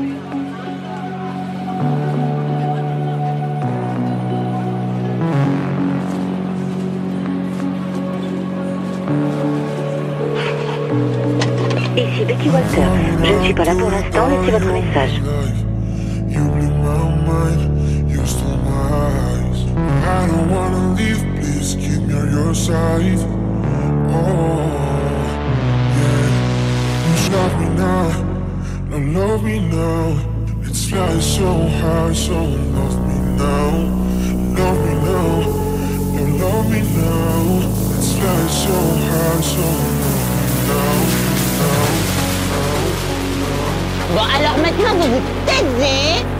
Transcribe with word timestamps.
Ici 0.00 0.16
Becky 12.24 12.48
Walter. 12.48 12.88
Je 13.22 13.32
ne 13.32 13.44
suis 13.44 13.54
pas 13.54 13.64
là 13.64 13.74
pour 13.74 13.90
l'instant, 13.90 14.26
laissez 14.28 14.52
votre 14.52 14.72
message. 14.72 15.20
Side. 22.52 23.20
Oh, 24.10 24.16
yeah. 25.96 26.26
You 27.06 27.14
me 27.58 27.66
now, 27.78 28.10
love 29.14 29.42
me 29.42 29.58
now. 29.58 30.16
It's 30.62 30.88
flying 30.88 31.20
so 31.20 31.68
high, 31.80 32.12
so 32.12 32.34
love 32.76 32.98
me 33.08 33.16
now. 33.36 33.70
Love 34.58 34.78
me 34.86 34.94
now, 35.08 35.42
don't 36.14 36.38
love 36.38 36.66
me 36.70 36.80
now. 36.82 37.42
It's 37.96 38.12
flying 38.18 38.48
so 38.48 38.76
high, 39.08 39.40
so 39.40 39.66
love 40.68 41.04
me 41.10 41.34
now. 41.58 41.90
Bon, 44.14 44.26
alors 44.36 44.58
maintenant, 44.58 44.94
vous 44.98 45.10
vous 45.14 45.22
taisez. 45.46 46.39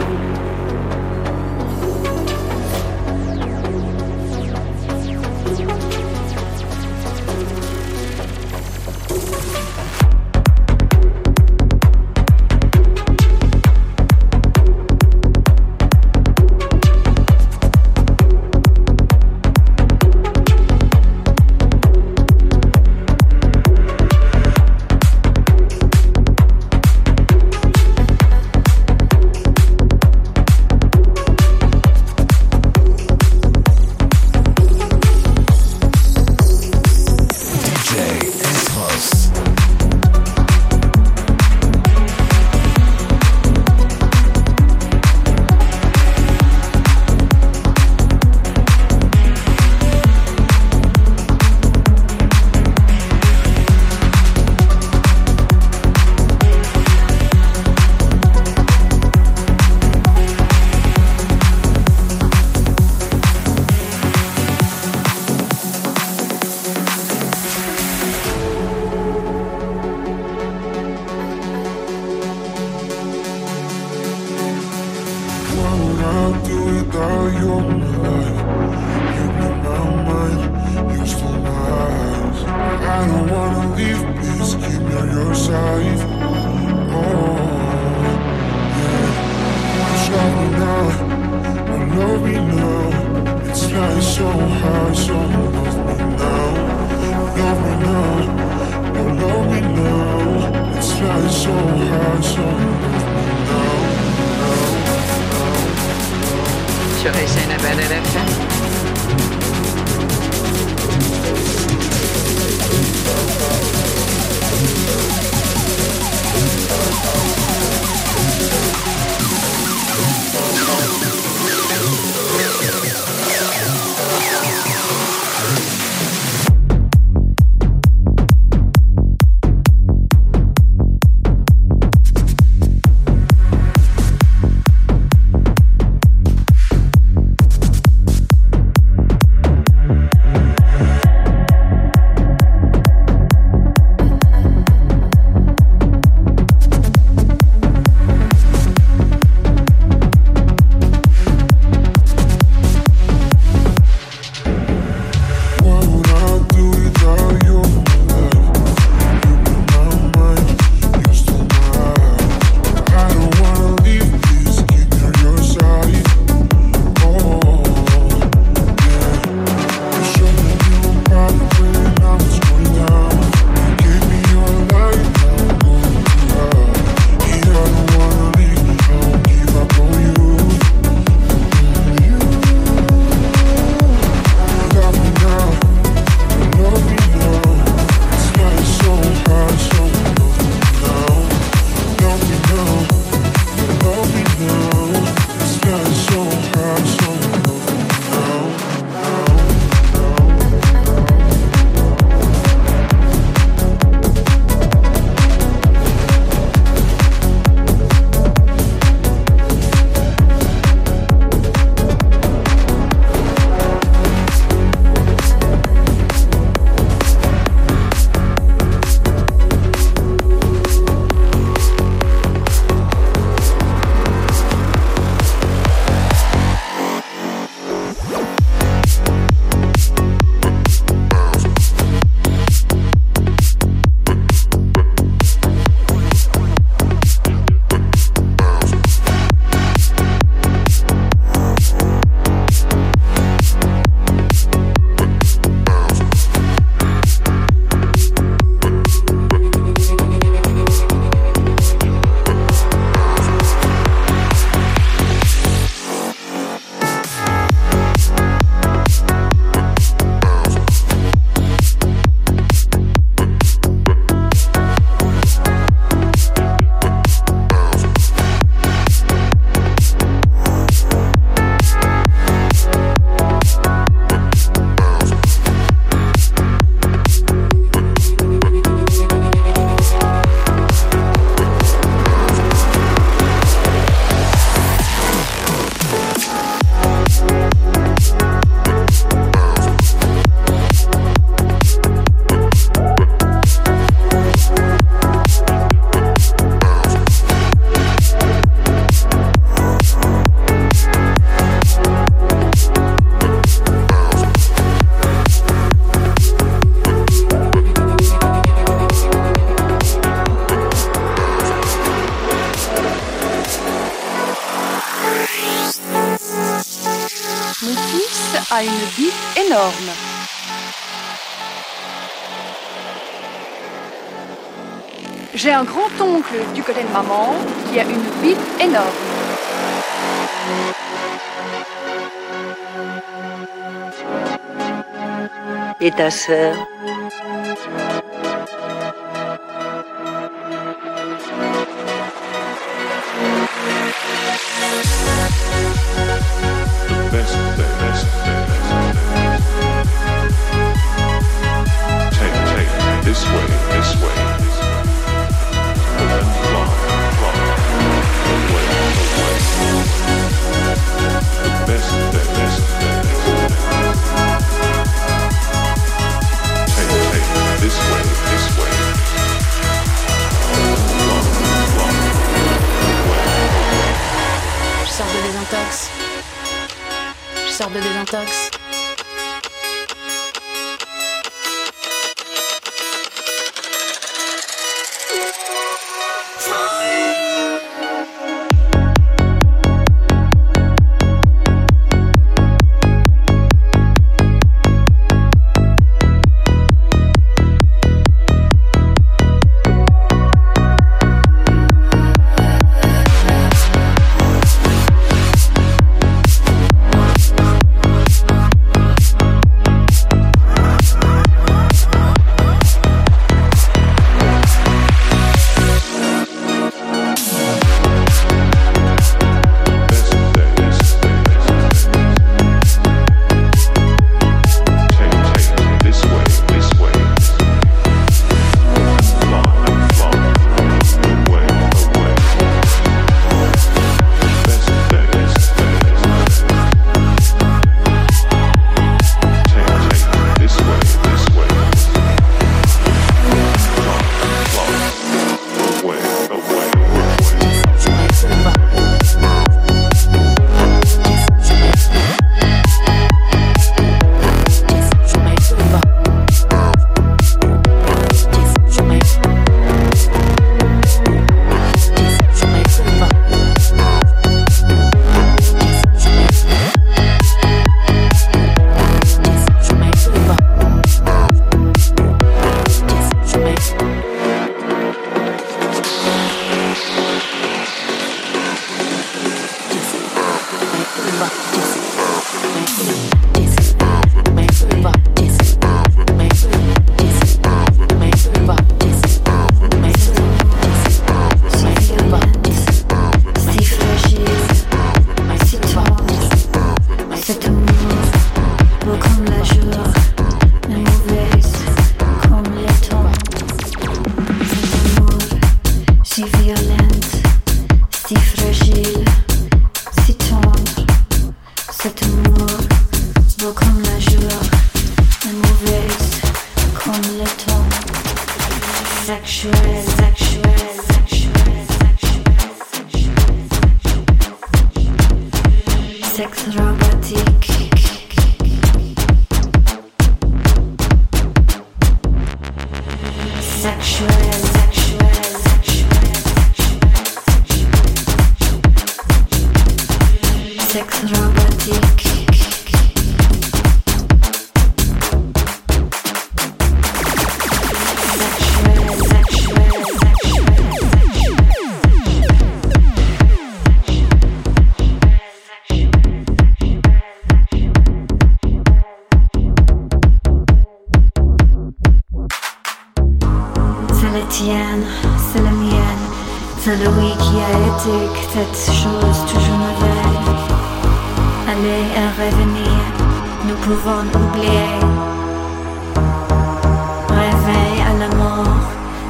et 335.81 335.91
ta 335.91 336.09
sœur? 336.11 336.67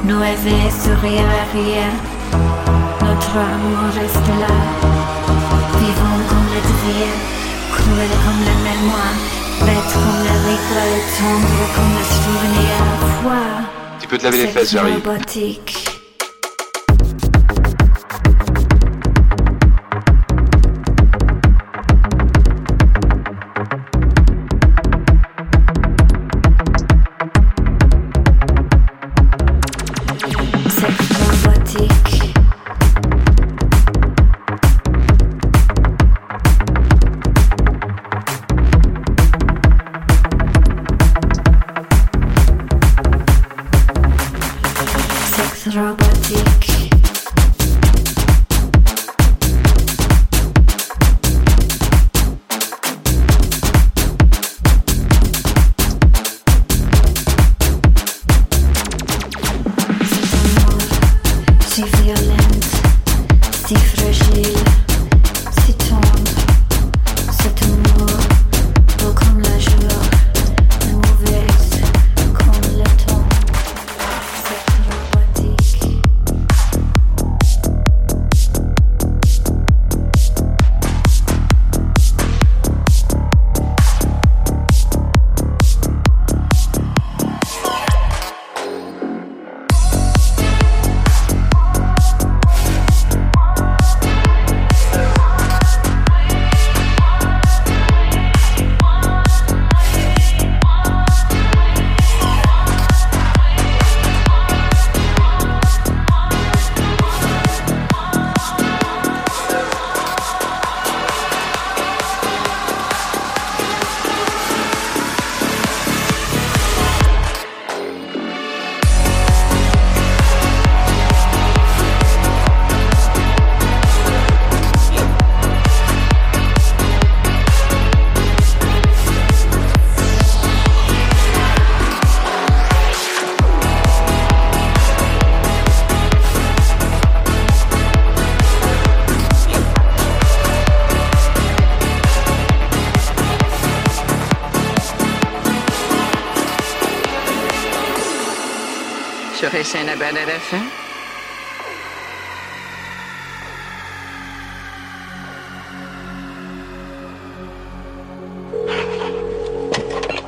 Nueve 0.04 0.20
à 0.20 0.88
arrière, 1.42 1.92
notre 3.00 3.36
amour 3.36 3.84
reste 3.94 4.28
là. 4.40 4.54
Vivons 5.78 6.20
comme 6.28 6.48
le 6.52 6.60
désir, 6.60 7.08
cruel 7.70 8.10
comme 8.24 8.42
la 8.44 8.56
mémoire, 8.66 9.16
bête 9.60 9.92
comme 9.92 10.24
la 10.24 10.36
rigole, 10.48 10.98
tendre 11.18 11.62
comme 11.76 11.94
le 11.98 12.04
souvenir. 12.18 12.74
Foi, 13.22 13.42
tu 14.00 14.08
peux 14.08 14.18
te 14.18 14.24
laver 14.24 14.38
les 14.38 14.48
fesses, 14.48 14.72
j'arrive. 14.72 15.02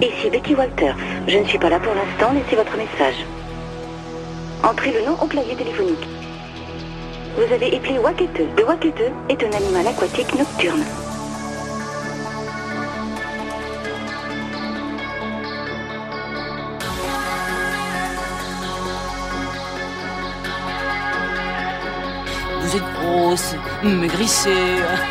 Ici 0.01 0.31
Becky 0.31 0.55
Walter. 0.55 0.95
Je 1.29 1.39
ne 1.39 1.45
suis 1.45 1.59
pas 1.59 1.69
là 1.69 1.79
pour 1.81 1.95
l'instant, 1.95 2.33
laissez 2.33 2.57
votre 2.57 2.77
message. 2.79 3.27
Entrez 4.63 4.93
le 4.93 5.03
nom 5.03 5.19
au 5.21 5.27
clavier 5.27 5.55
téléphonique. 5.55 6.09
Vous 7.37 7.53
avez 7.53 7.75
écrit 7.75 7.99
Wakete. 7.99 8.41
Le 8.57 8.65
Wakete 8.65 9.13
est 9.29 9.43
un 9.43 9.53
animal 9.53 9.87
aquatique 9.87 10.24
grosse, 23.85 24.01
maigrissée. 24.01 25.04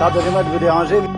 Pardonnez-moi 0.00 0.42
de 0.42 0.48
vous 0.48 0.58
déranger. 0.58 1.09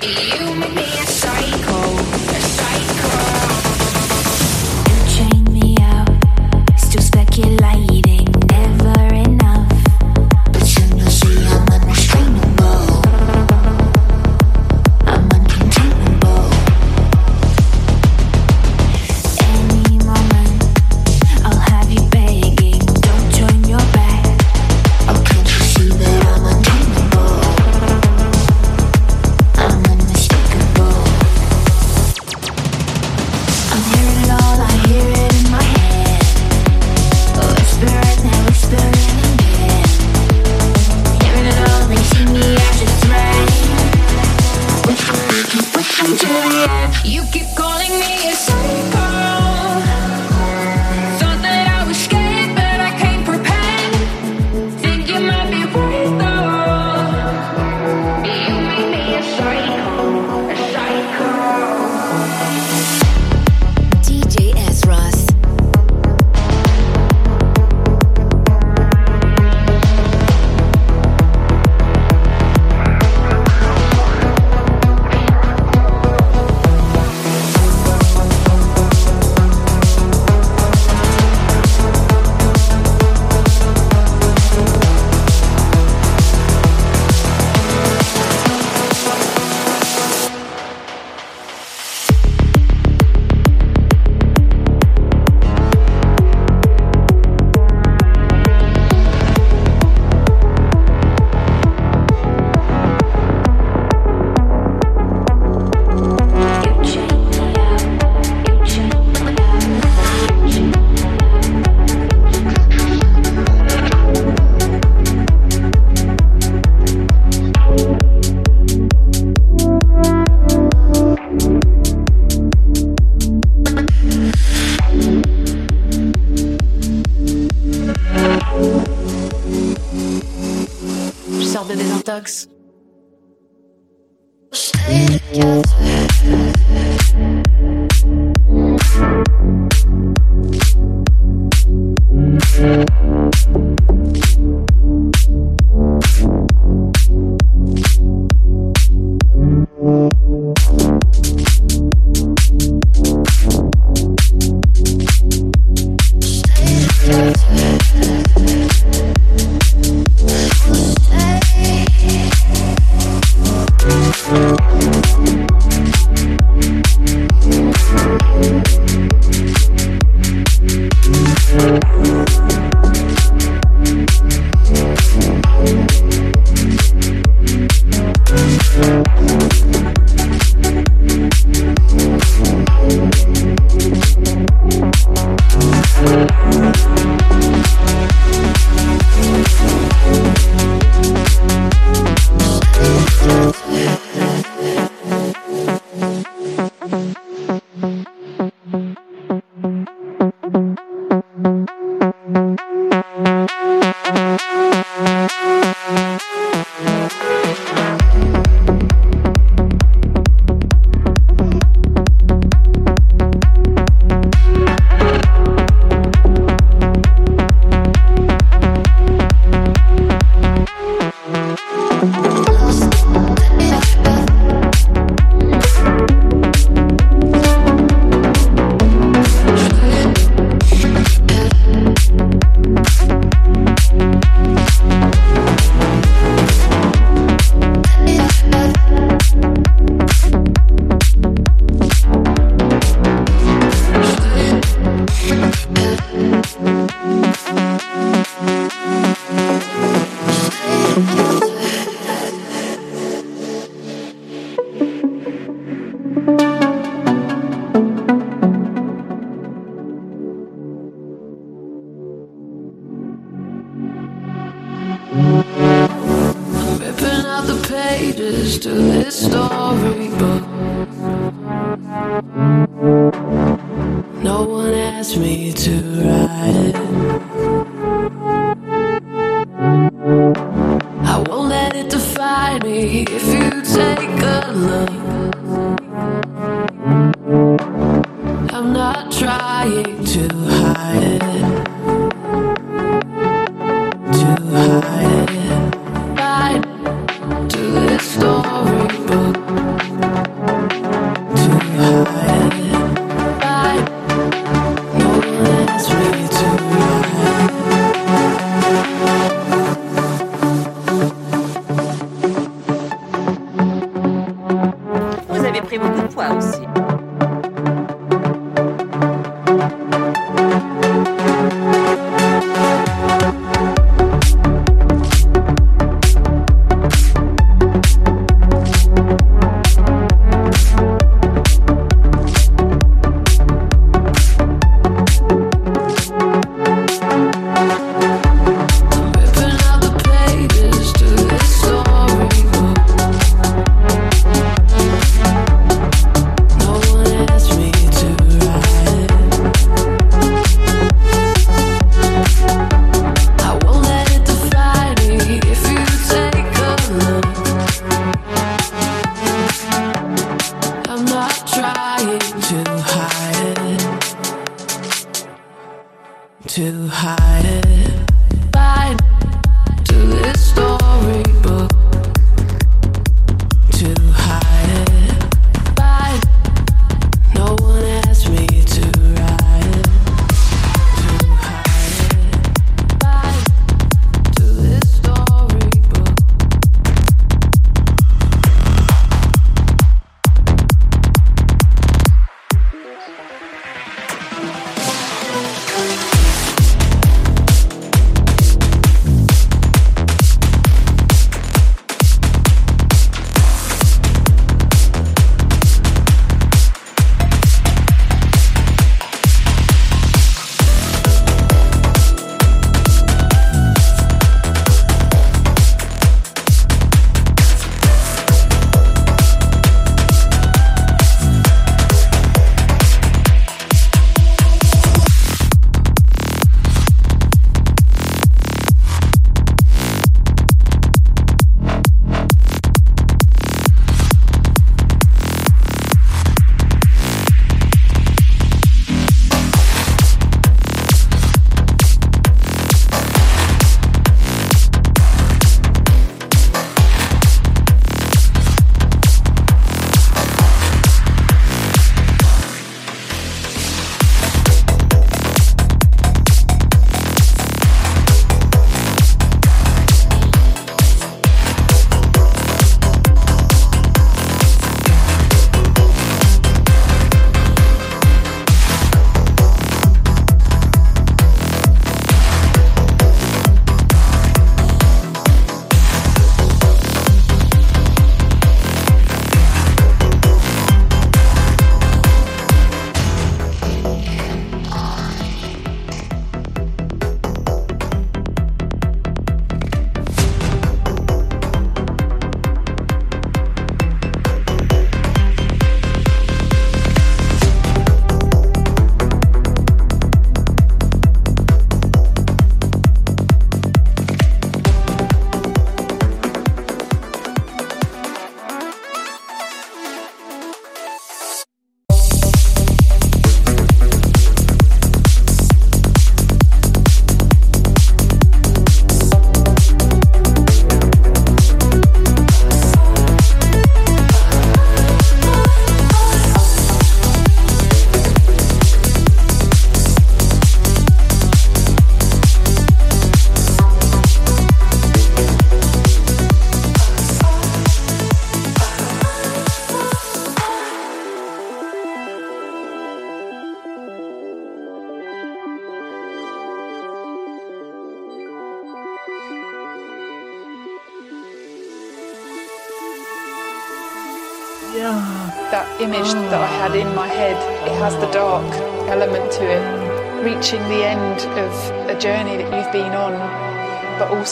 You 0.00 0.54
make 0.54 0.74
me 0.74 0.82
a 0.82 1.06
psycho. 1.06 1.77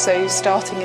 So 0.07 0.13
you 0.13 0.29
started 0.29 0.76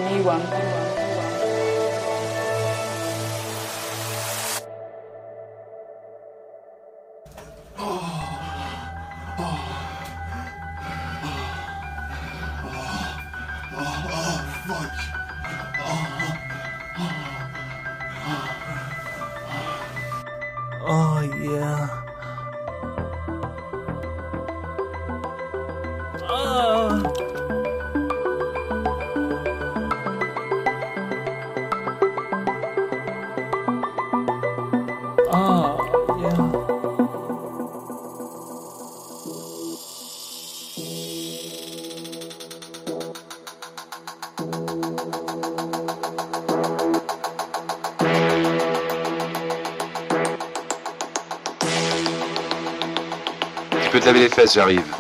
j'arrive. 54.46 54.91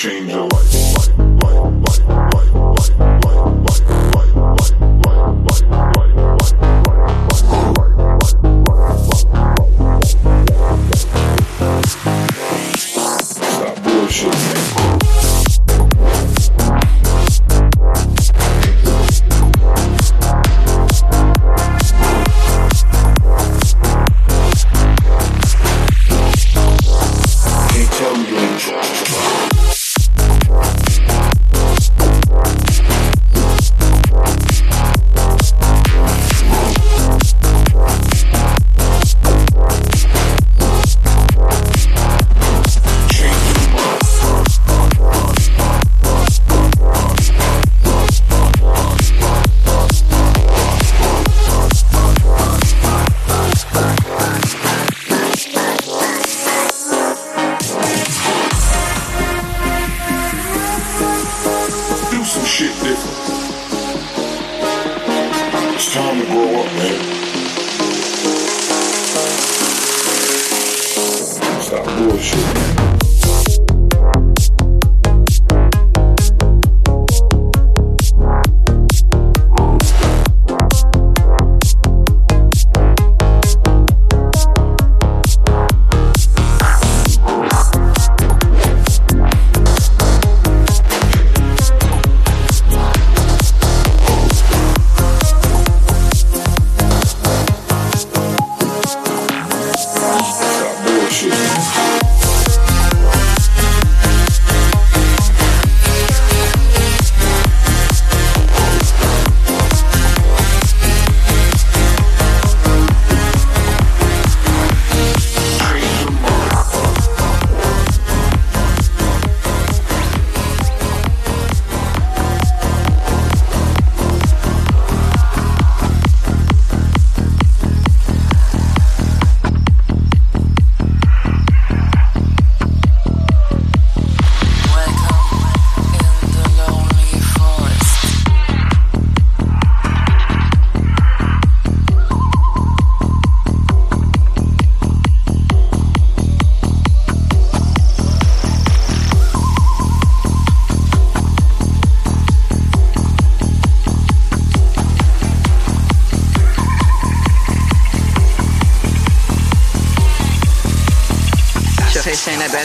change 0.00 0.32
them. 0.32 0.49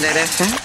FM. 0.04 0.65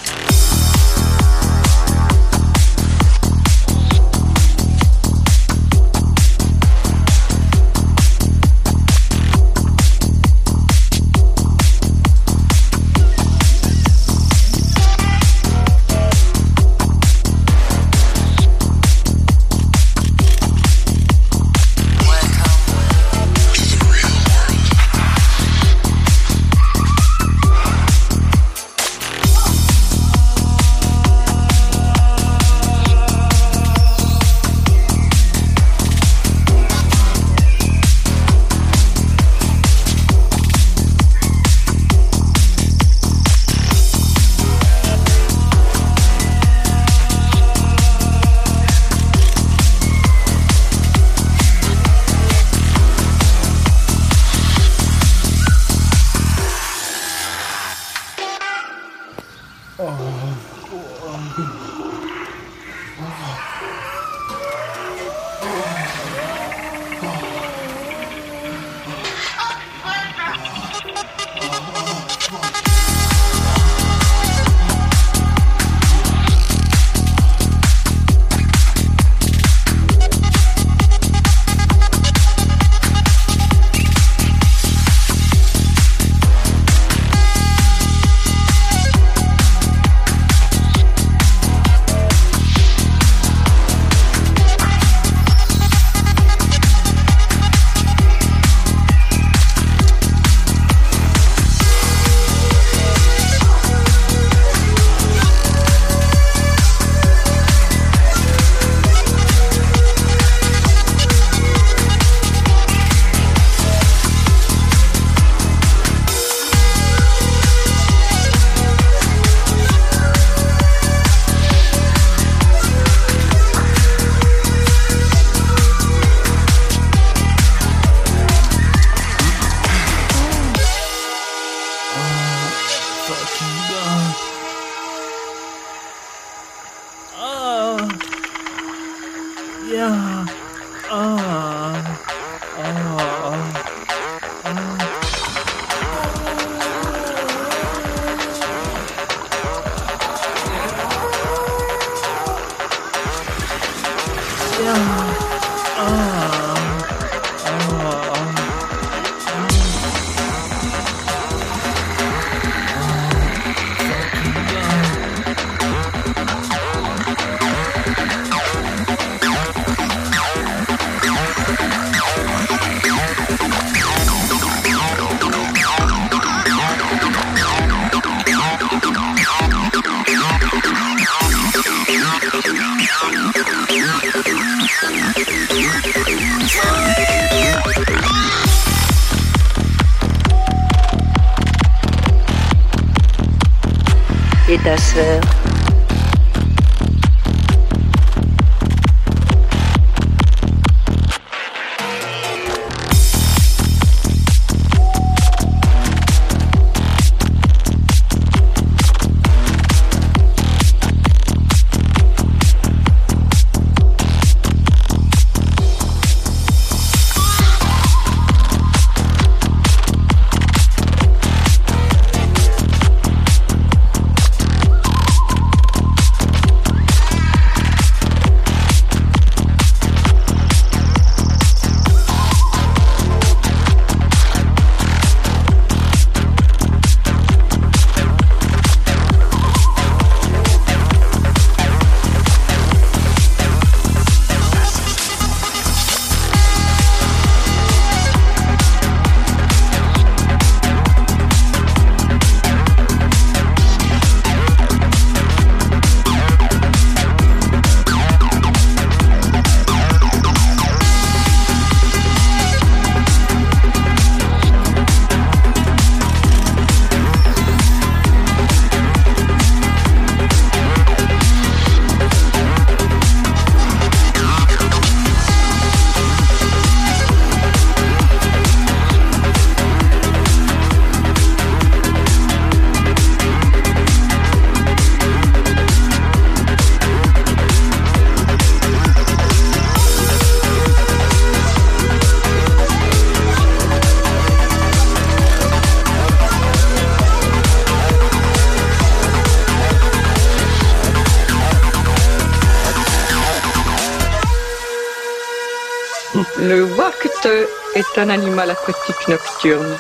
Un 308.00 308.08
animal 308.08 308.50
aquatique 308.50 309.08
nocturne. 309.08 309.76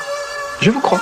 Je 0.60 0.70
vous 0.70 0.80
crois. 0.80 1.00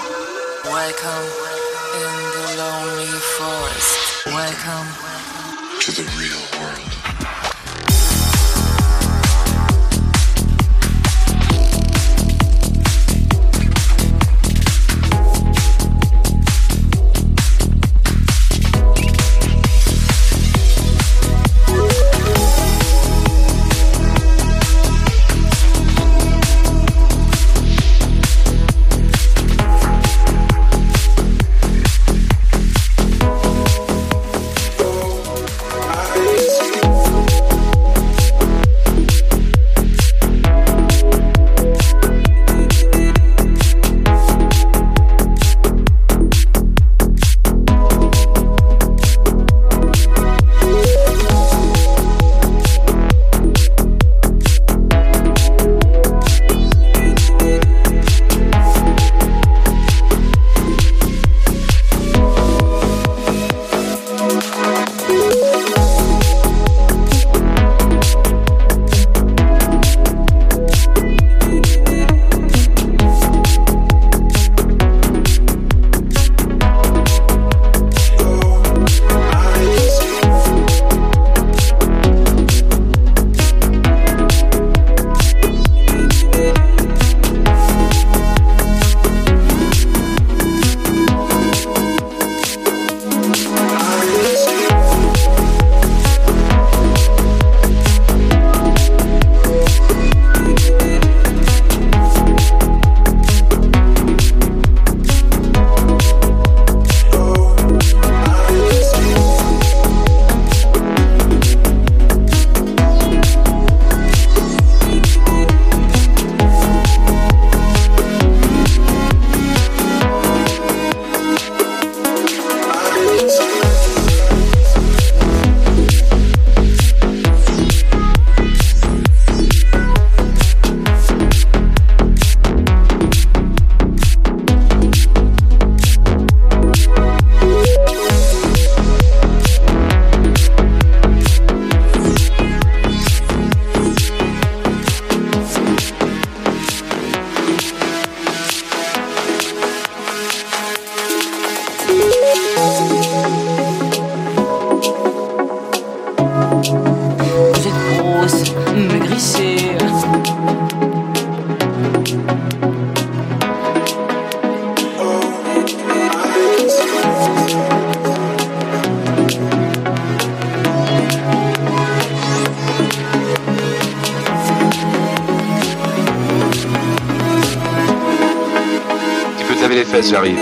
J'arrive. 180.11 180.38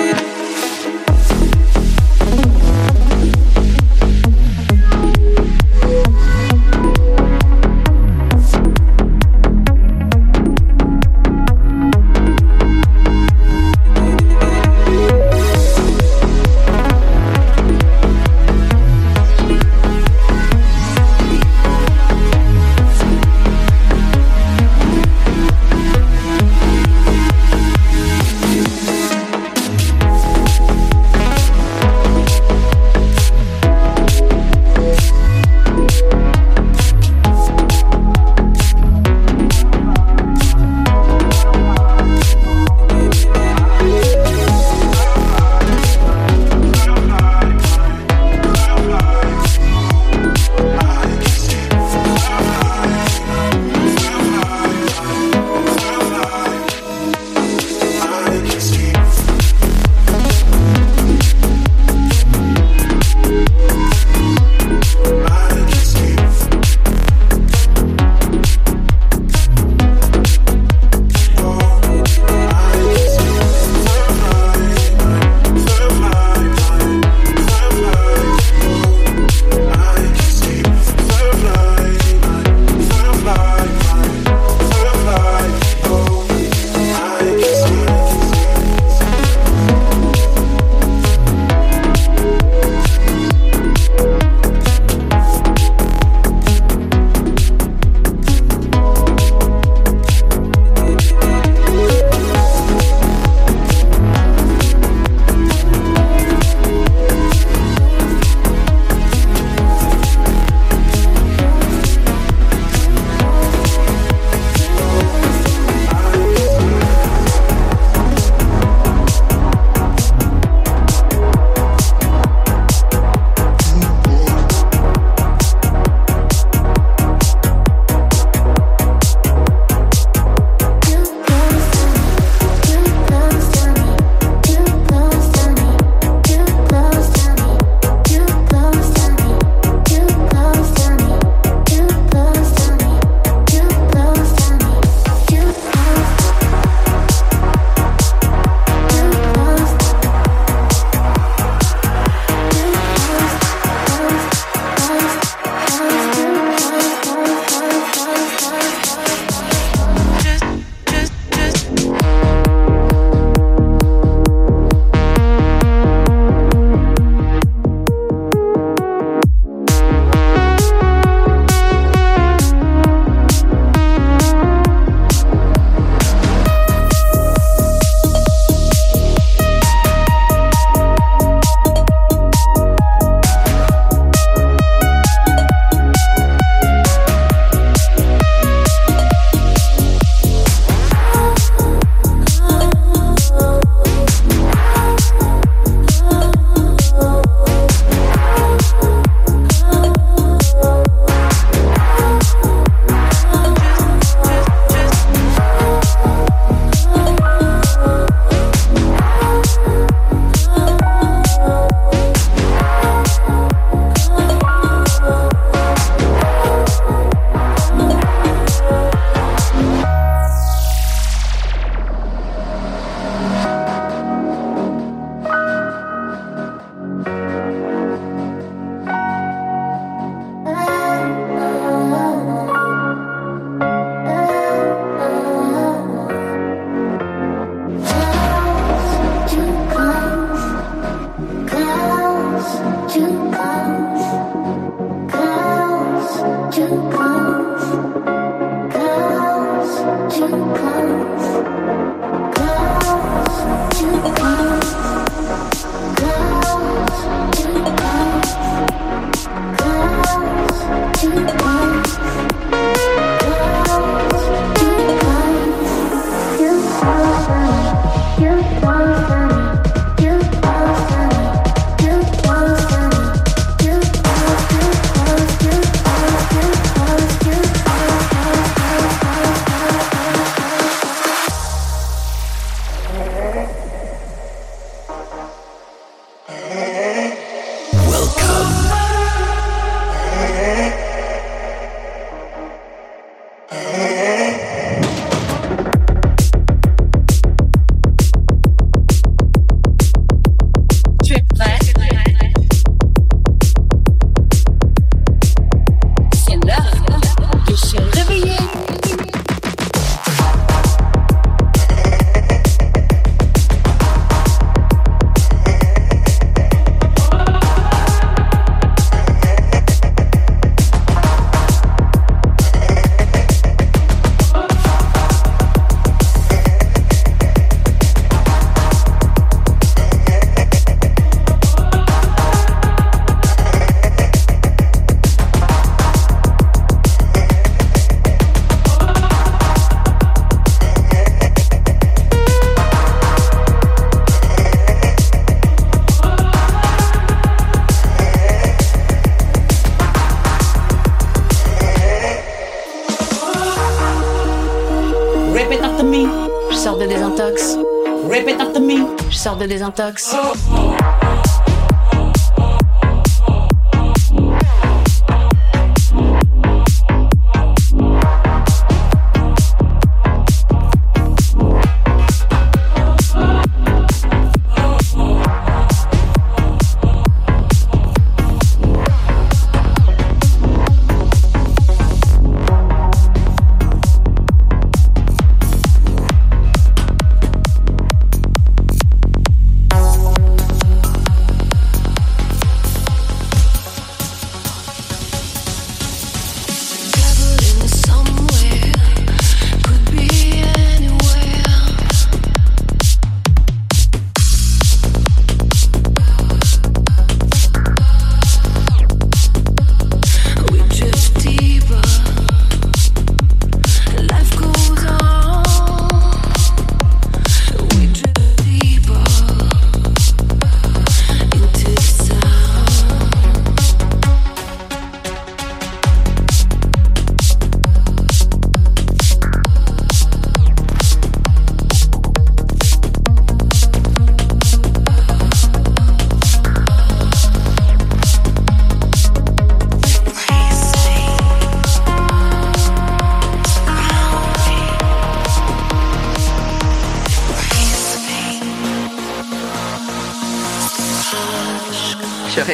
Désintox. 359.47 360.11
sur 360.11 360.56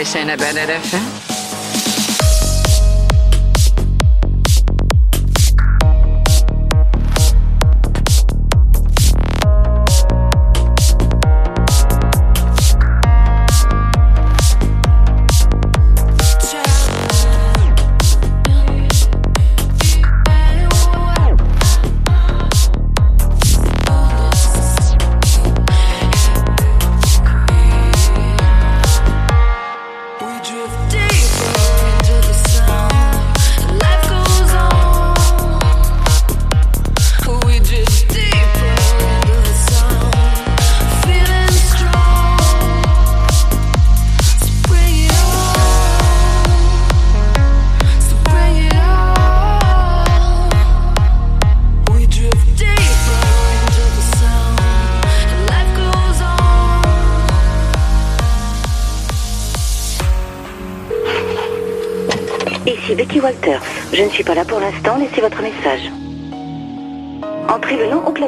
Beşeğine 0.03 0.39
ben 0.39 0.57
herefe. 0.57 1.12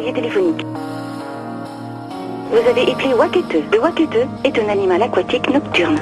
Vous 0.05 0.11
avez 2.69 2.93
appelé 2.93 3.15
Wakete. 3.15 3.73
Le 3.73 3.81
Wakete 3.81 4.29
est 4.45 4.59
un 4.59 4.69
animal 4.69 5.03
aquatique 5.03 5.49
nocturne. 5.49 5.99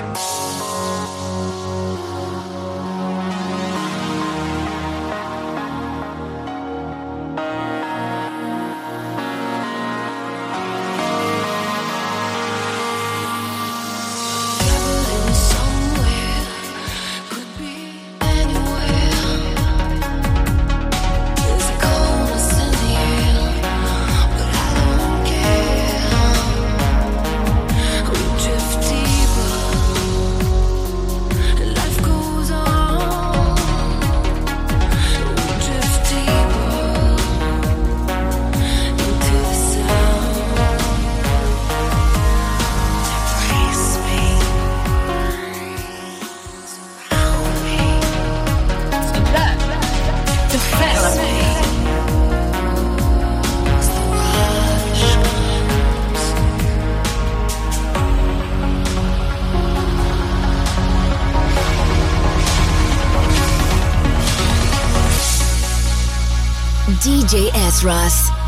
DJ 67.03 67.51
S. 67.53 67.83
Ross. 67.83 68.42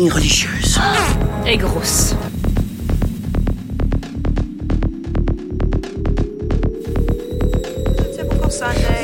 Devenir 0.00 0.14
religieuse. 0.14 0.80
Et 1.46 1.56
grosse. 1.56 2.14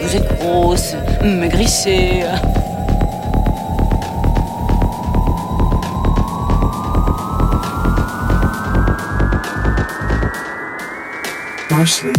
Vous 0.02 0.16
êtes 0.16 0.39
grosse, 0.39 0.94
maigrissée. 1.23 2.24
Parsley. 11.68 12.15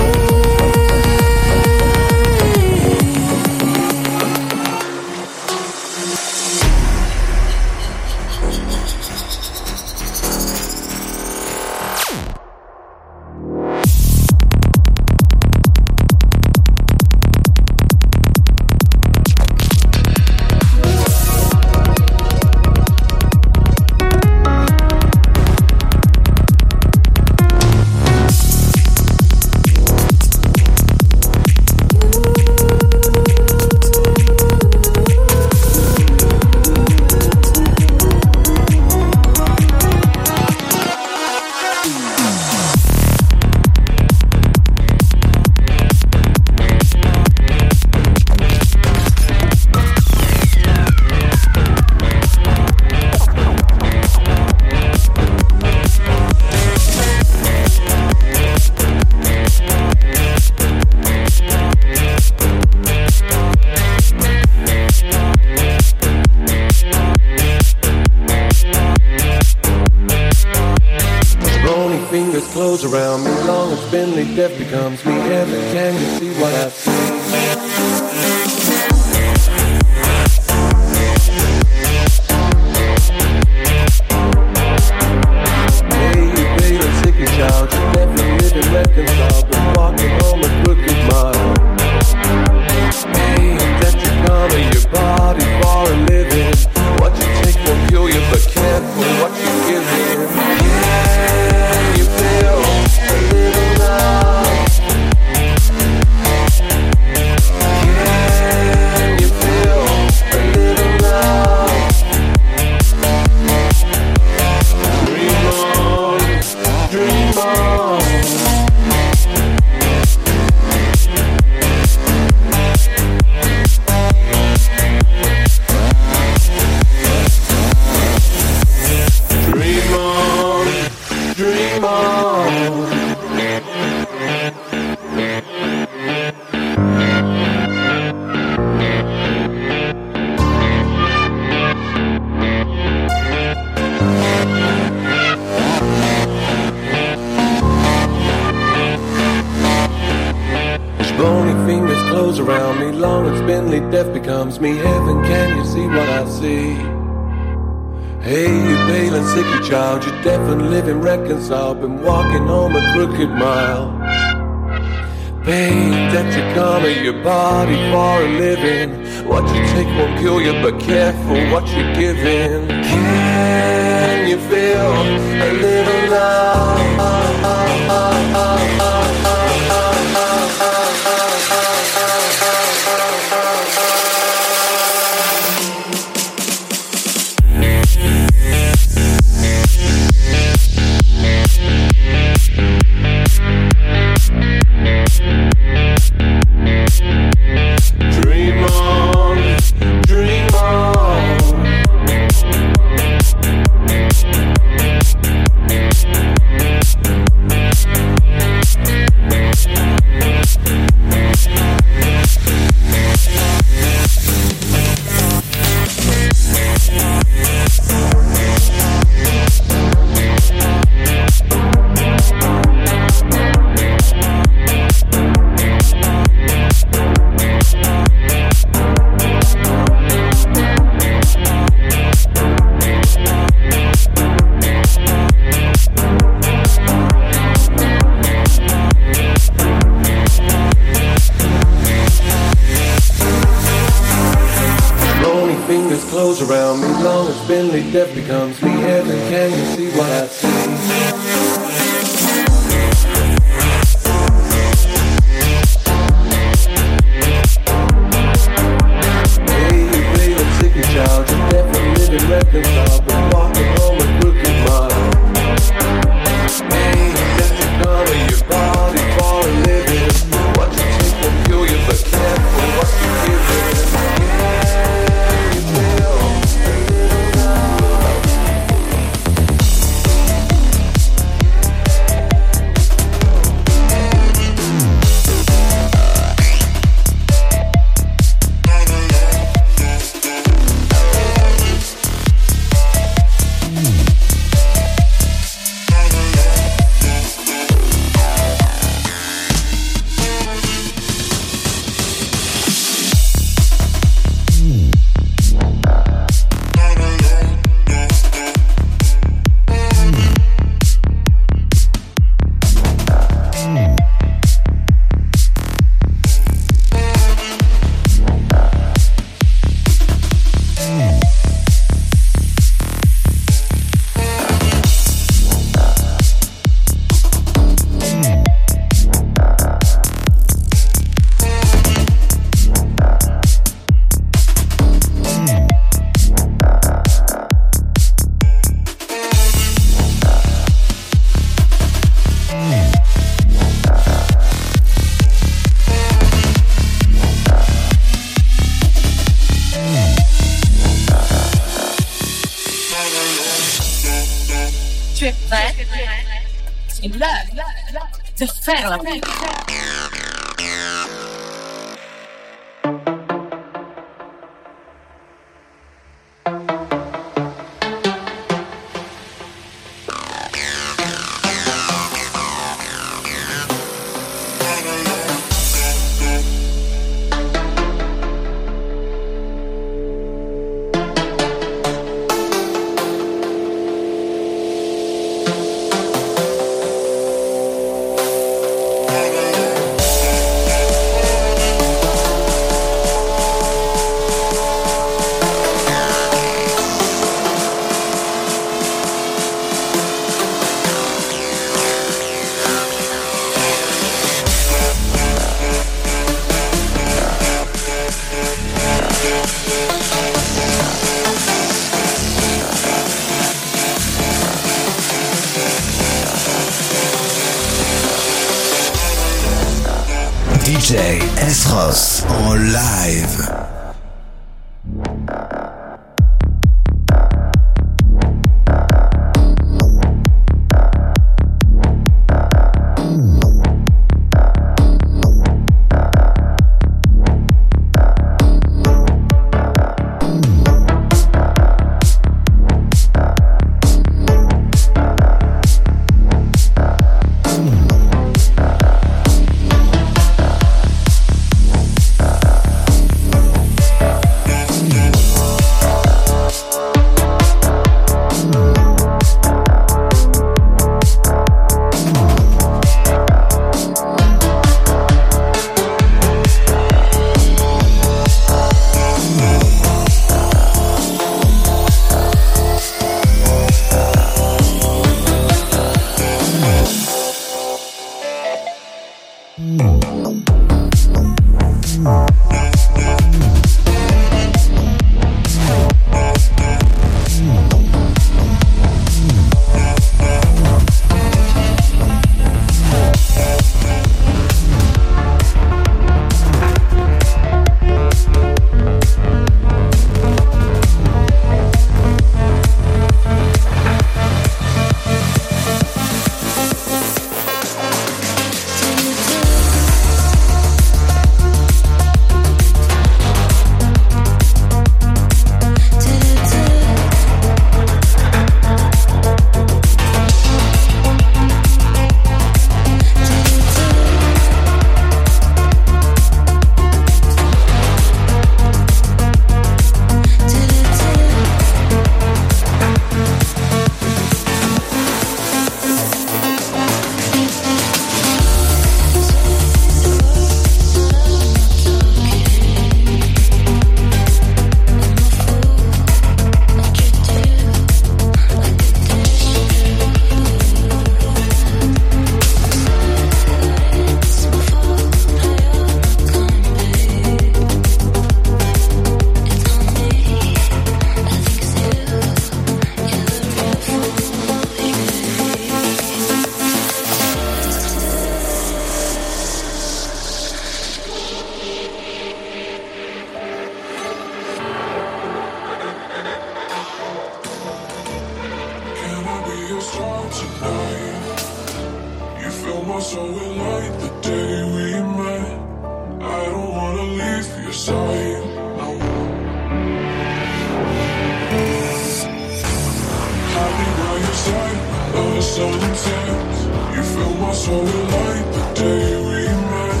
sunset 595.60 596.96
You 596.96 597.02
fill 597.02 597.34
my 597.34 597.52
soul 597.52 597.82
with 597.82 598.12
light 598.12 598.46
the 598.54 598.64
day 598.80 599.16
we 599.26 599.40
met. 599.70 600.00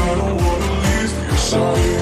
I 0.00 0.14
don't 0.18 0.36
wanna 0.44 0.70
leave 0.84 1.12
your 1.28 1.36
side. 1.36 2.01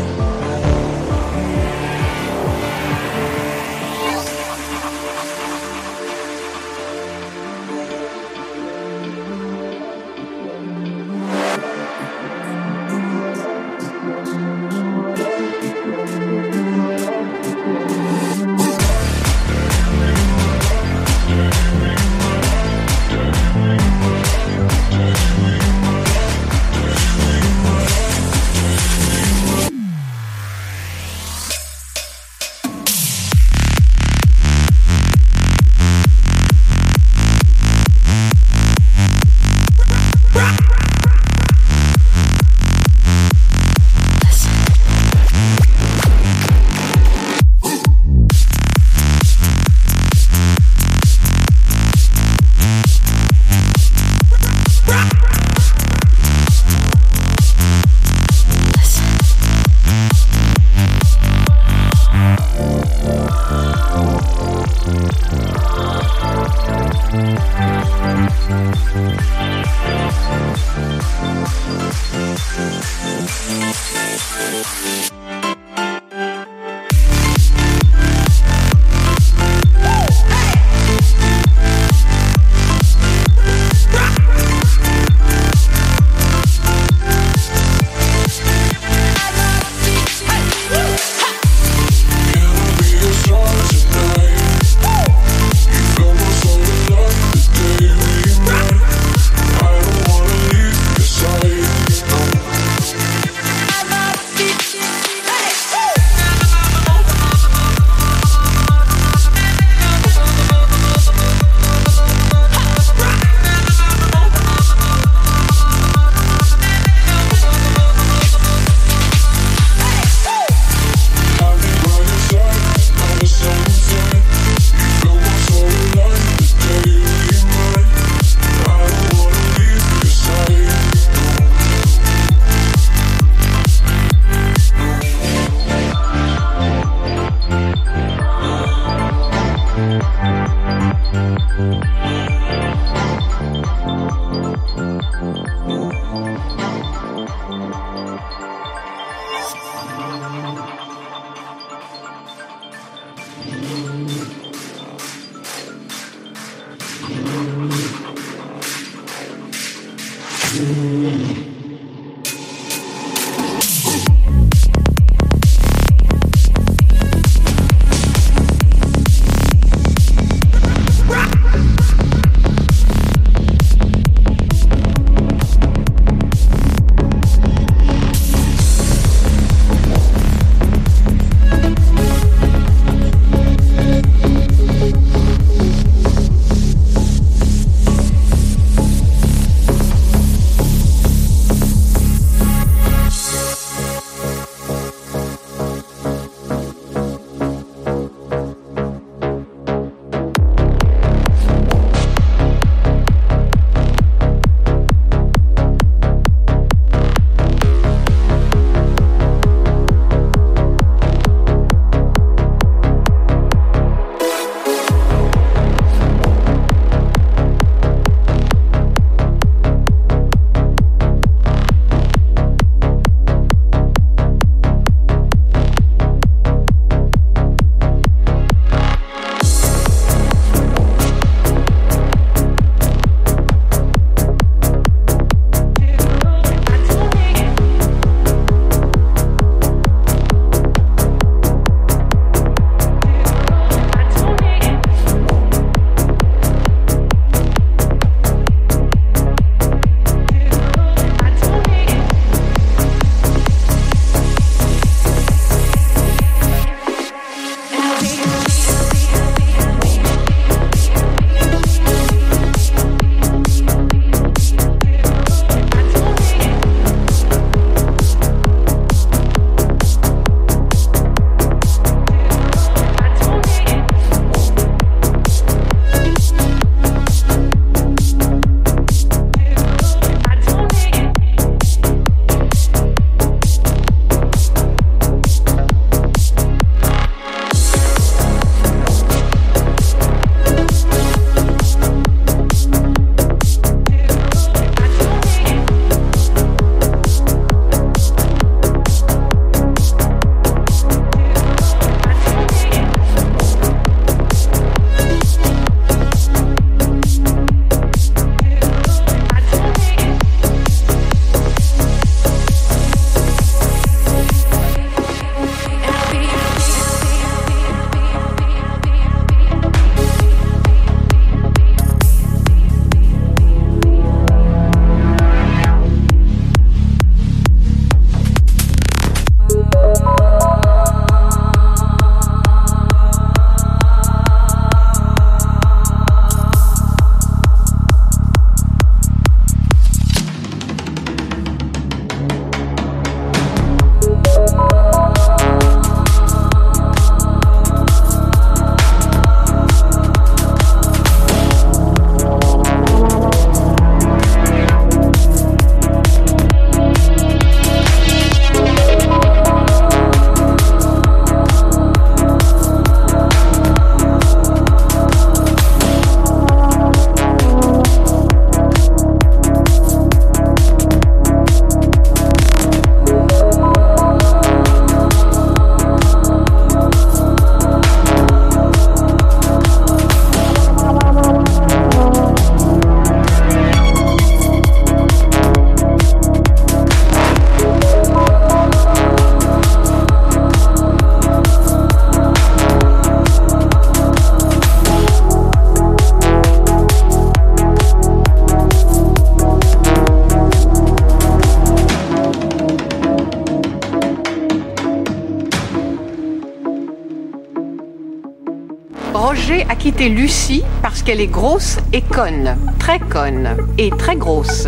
quitter 409.81 410.09
Lucie 410.09 410.61
parce 410.83 411.01
qu'elle 411.01 411.19
est 411.19 411.25
grosse 411.25 411.77
et 411.91 412.03
conne, 412.03 412.55
très 412.77 412.99
conne 412.99 413.57
et 413.79 413.89
très 413.89 414.15
grosse. 414.15 414.67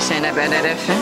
Serait-ce 0.00 0.14
un 0.14 0.24
aval 0.24 0.99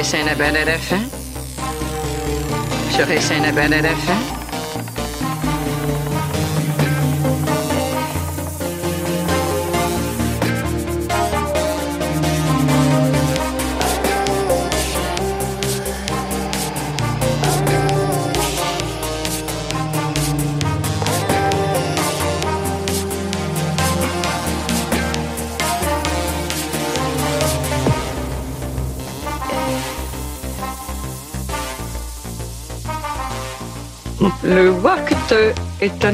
J'aurais 0.00 0.12
sain 0.12 0.26
à 0.28 0.34
bonne 0.34 0.56
à 0.56 0.64
la 0.64 0.78
fin. 0.78 1.02
J'aurais 2.96 3.20
sain. 3.90 4.29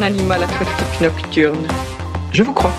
animal 0.07 0.45
à 0.45 0.47
furtif 0.47 1.01
nocturne. 1.01 1.67
Je 2.33 2.45
vous 2.45 2.53
crois. 2.53 2.71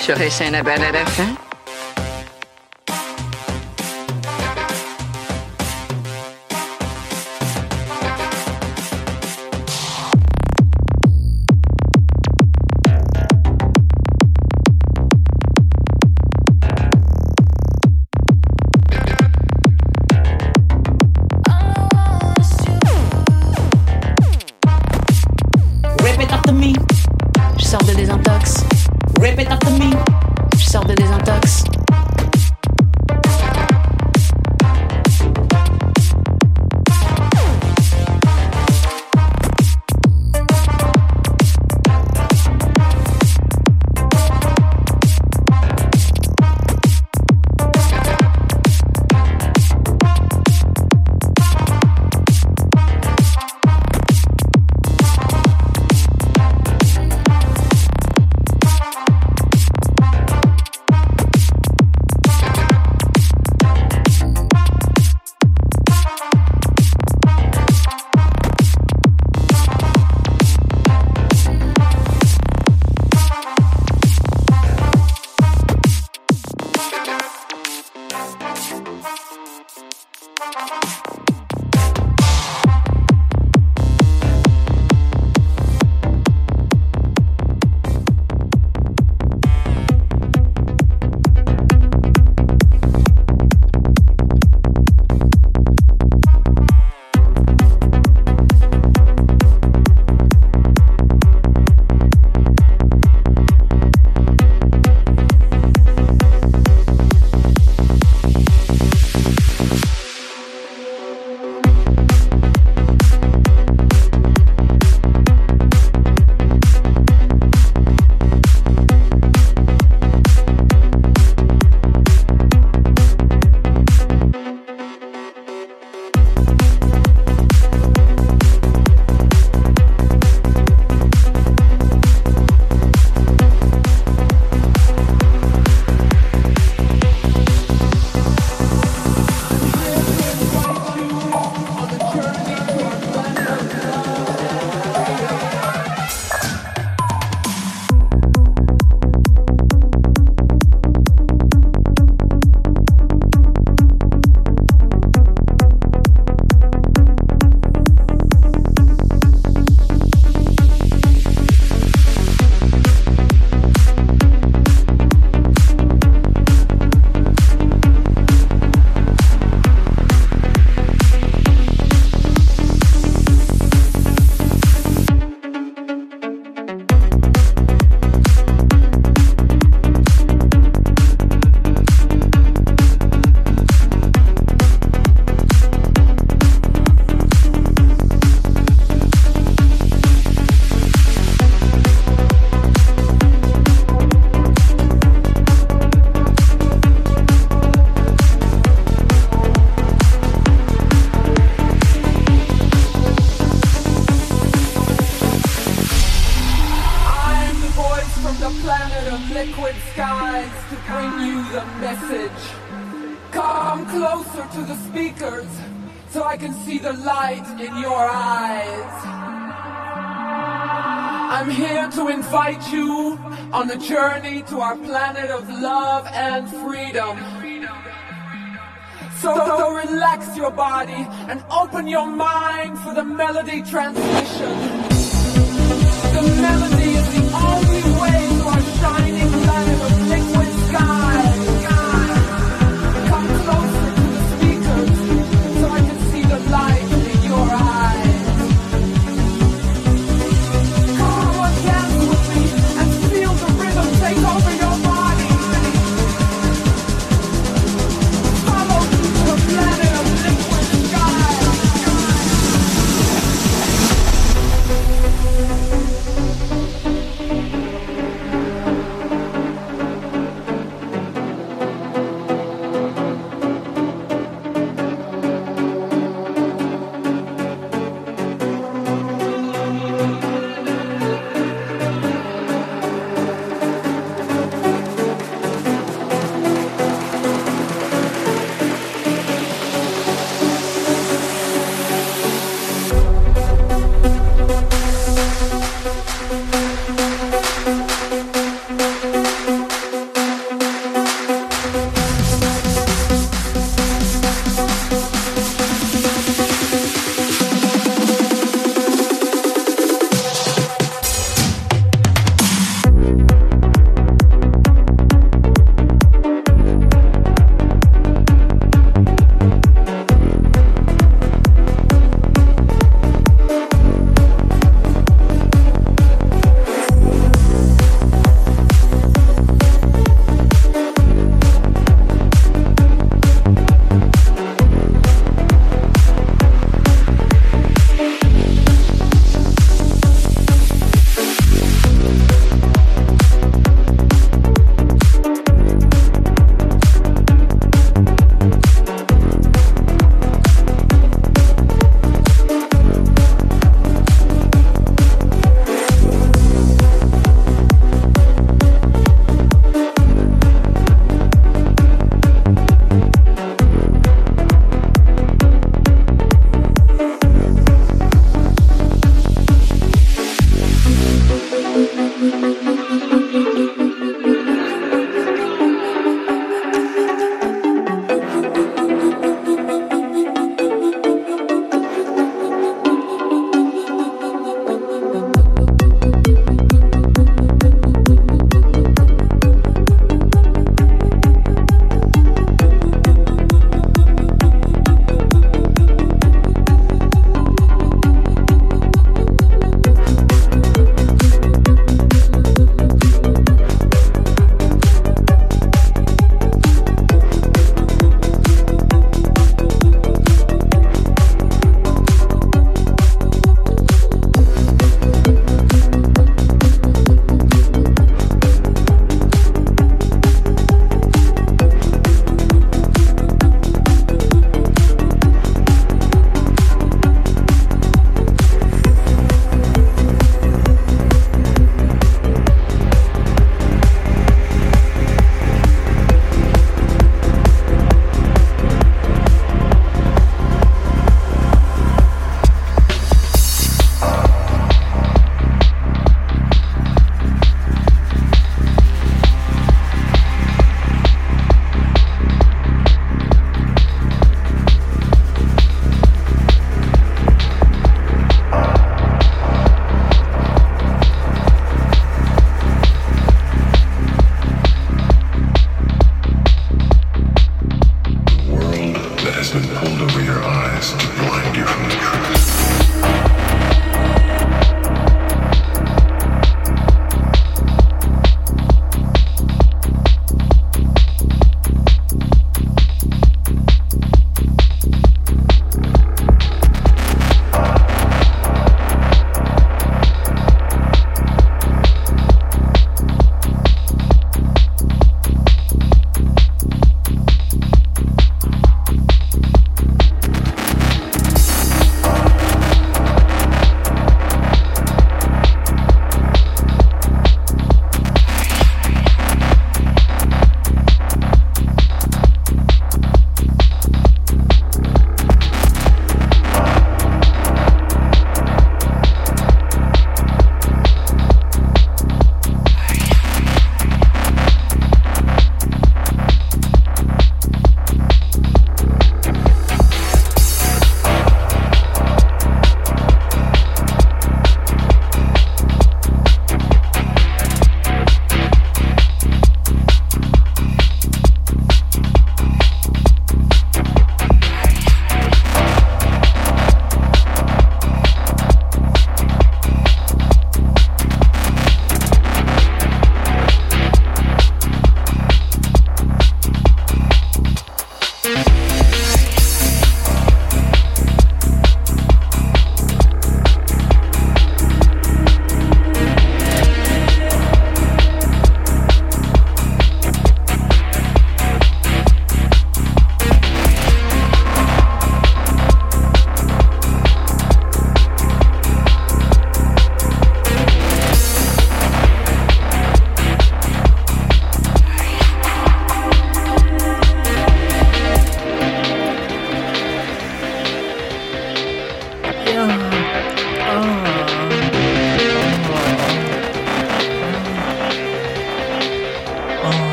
Serait-ce 0.00 0.42
un 0.42 0.54
abad 0.54 0.80
à 0.82 0.90
la 0.90 1.06
fin 1.06 1.45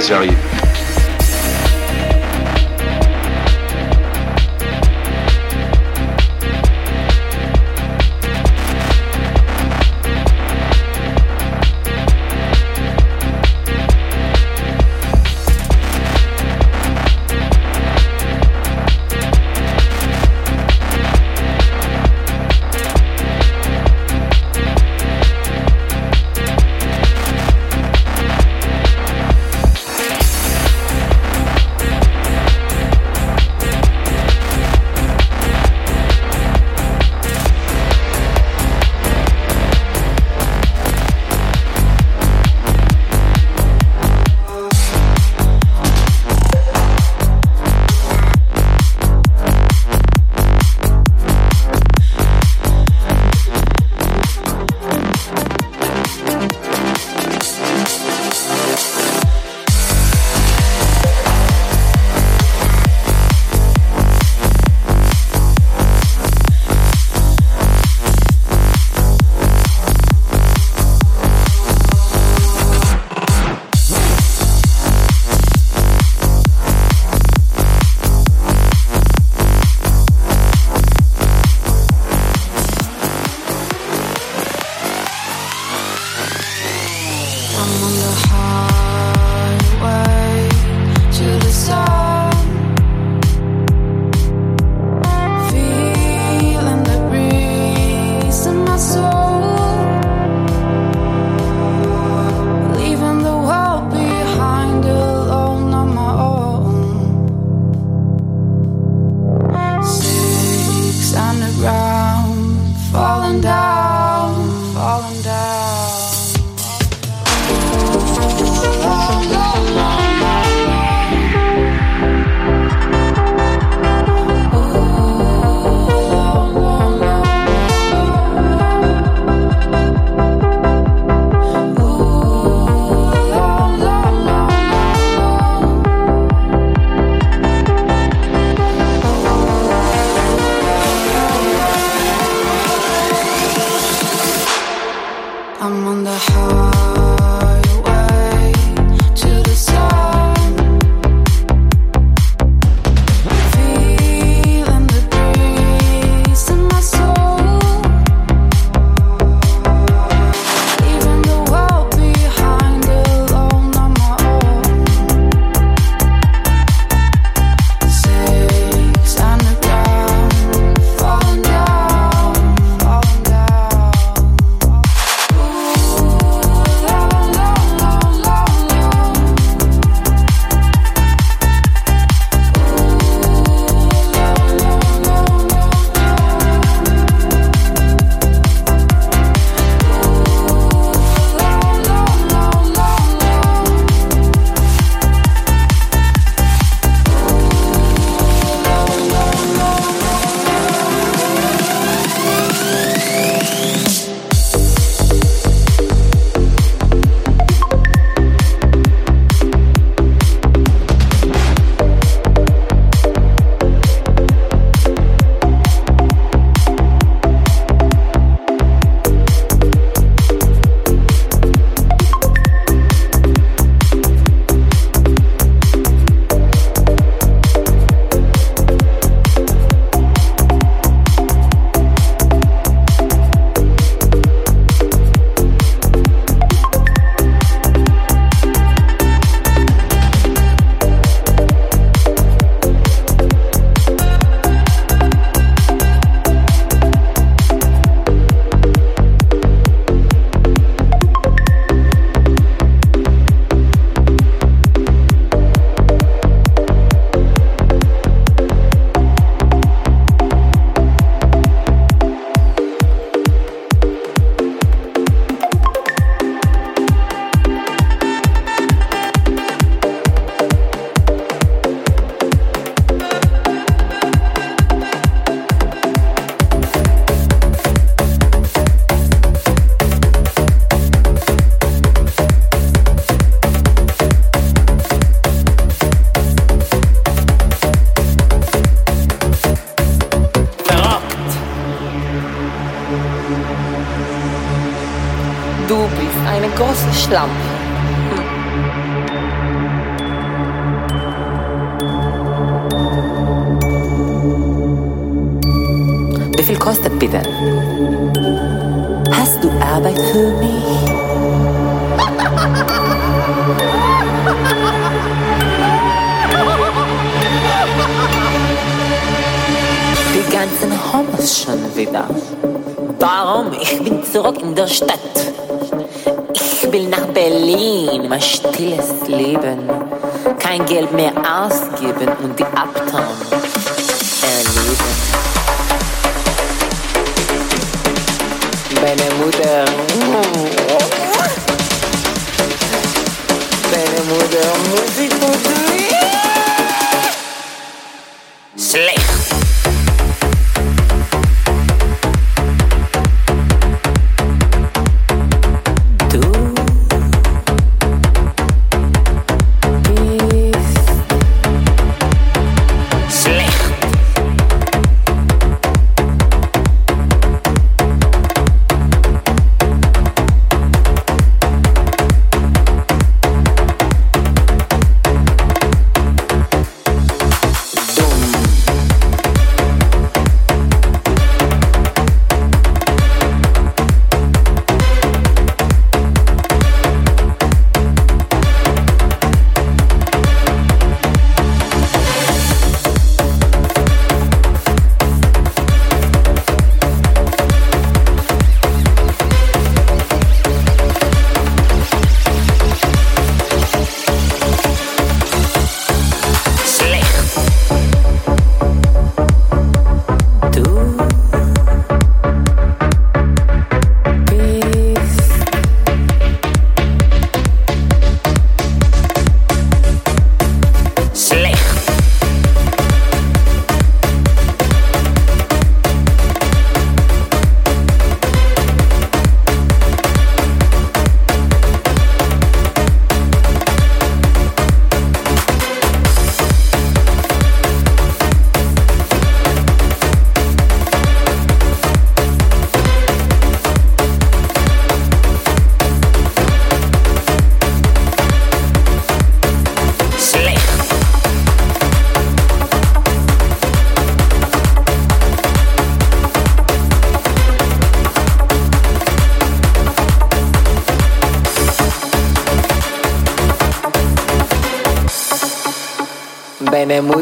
j'arrive. 0.00 0.35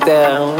down. 0.07 0.54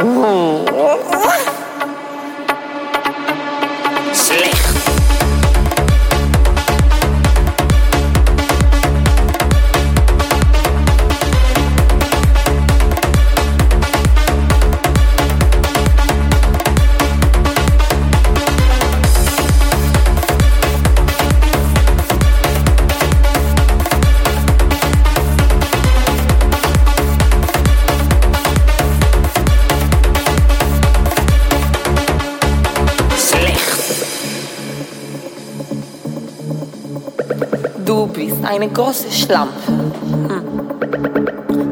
Eine 38.55 38.69
große 38.69 39.11
Schlampe. 39.11 39.53
Hm. 39.67 40.41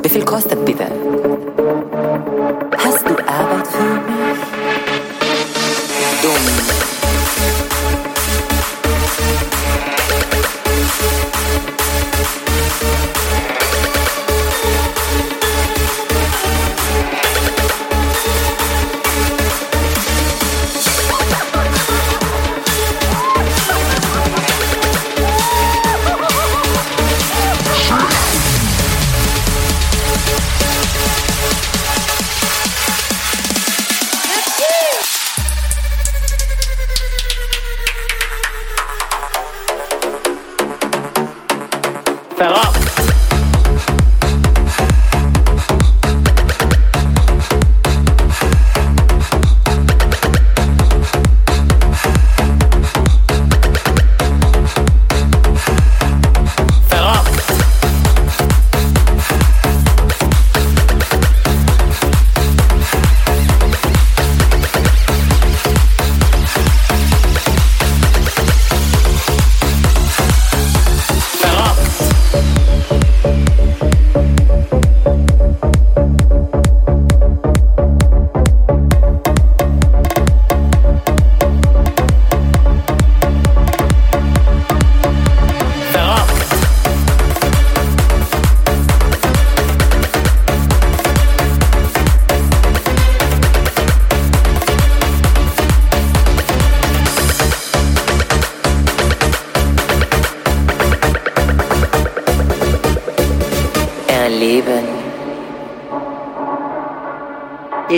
Wie 0.03 0.09
viel 0.09 0.25
kostet 0.25 0.65
bitte? 0.65 0.85
Hast 2.77 3.07
du 3.07 3.13
Arbeit 3.25 3.67
für 3.67 3.83
mich? 3.83 4.12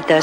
Et 0.08 0.14
ta 0.14 0.22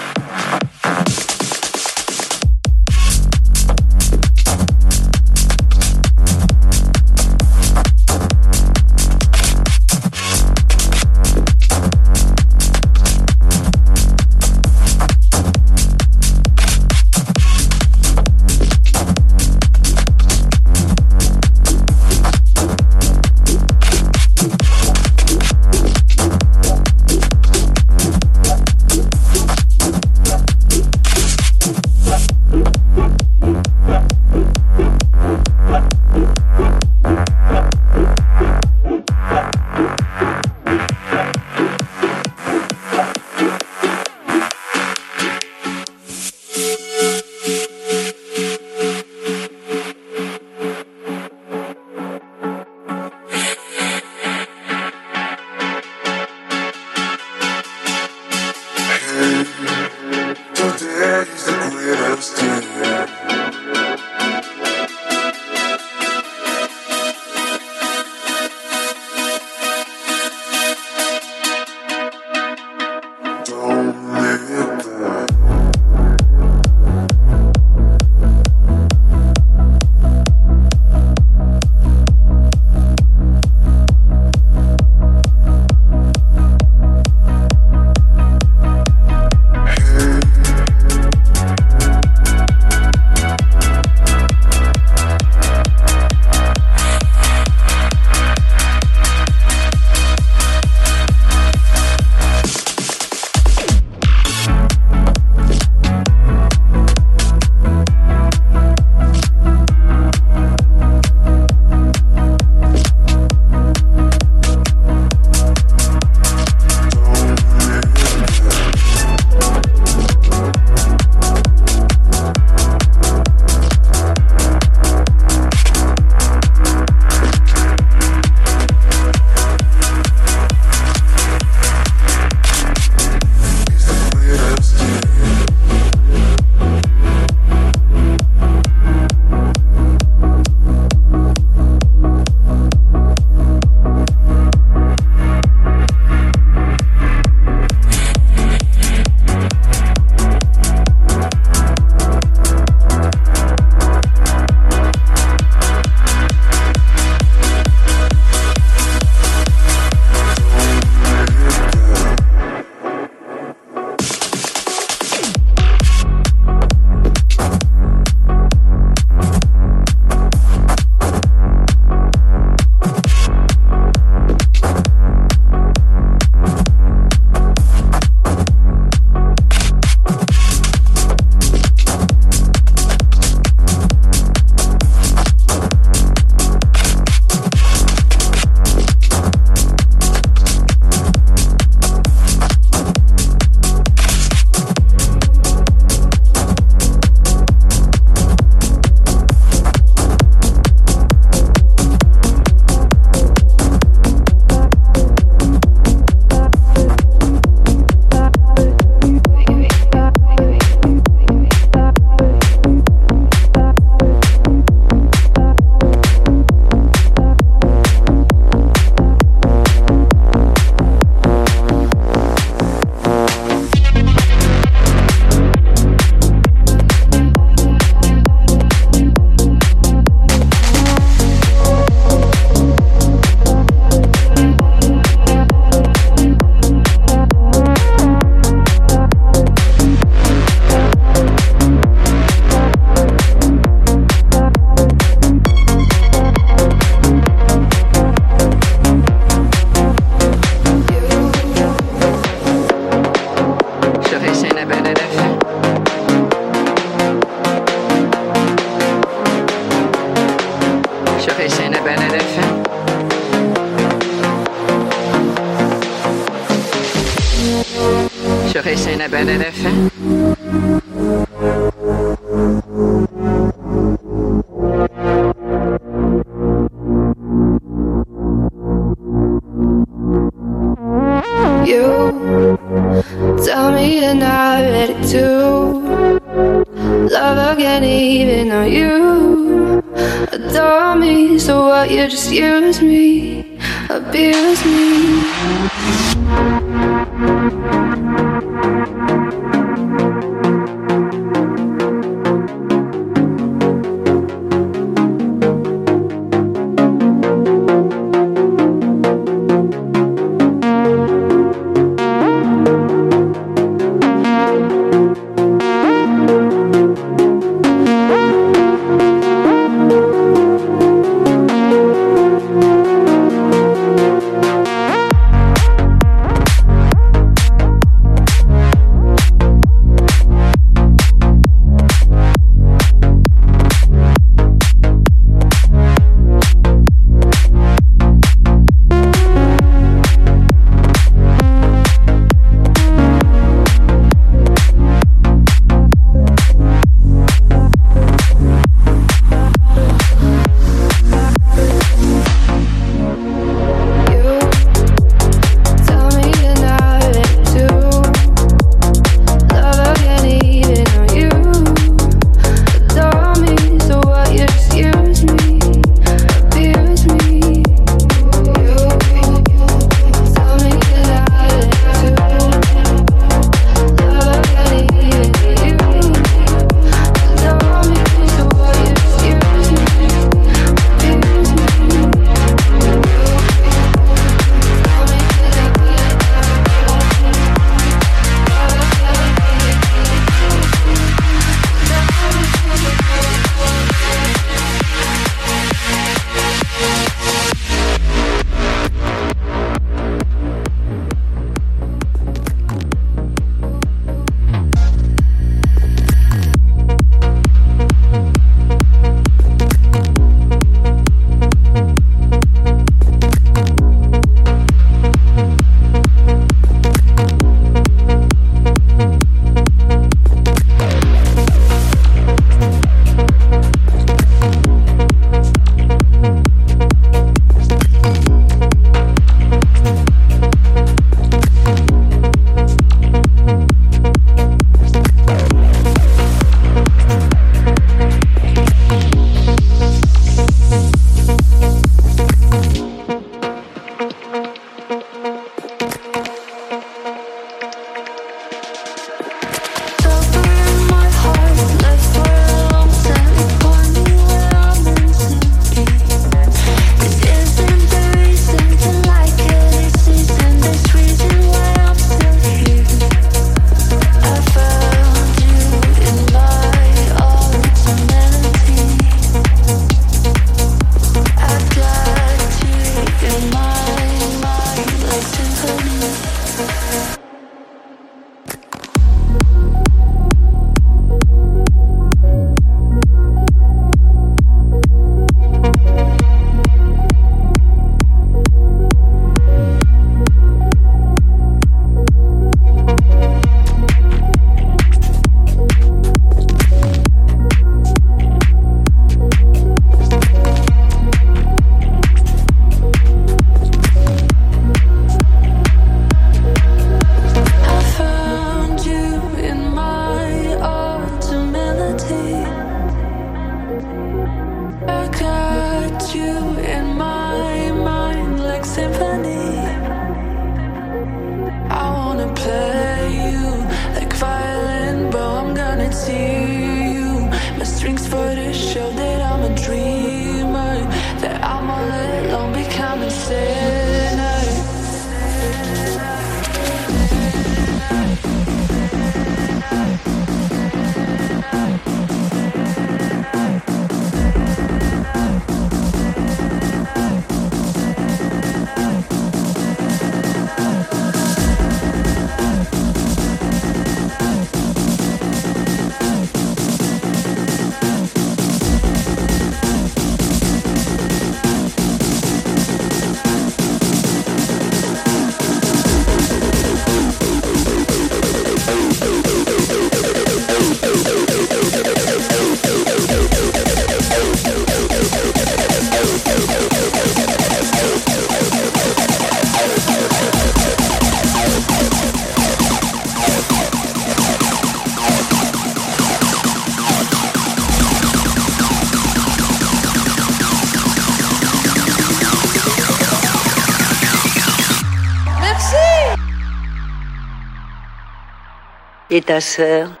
Et 599.13 599.21
ta 599.21 599.41
sœur? 599.41 600.00